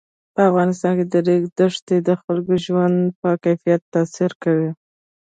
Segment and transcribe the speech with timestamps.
[0.33, 4.69] په افغانستان کې د ریګ دښتې د خلکو د ژوند په کیفیت تاثیر کوي.